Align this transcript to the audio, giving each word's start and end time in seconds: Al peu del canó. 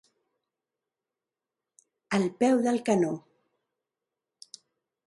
Al 2.19 2.27
peu 2.41 2.65
del 2.69 2.83
canó. 2.89 3.13